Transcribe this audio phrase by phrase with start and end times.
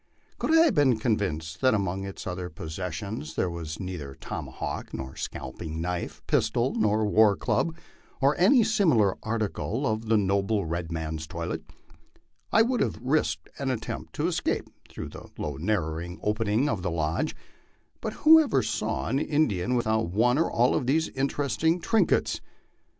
[0.39, 5.15] Could I have been convinced that among its other possessions there was neither tomahawk nor
[5.15, 7.77] scalping knife, pistol nor war club,
[8.19, 11.61] or any simi lar article of the noble red man's toilet,
[12.51, 16.81] I would have risked an attempt to es cape through the low narrow opening of
[16.81, 17.35] the lodge;
[18.01, 22.41] but who ever saw an In dian without one or all of these interesting trinkets?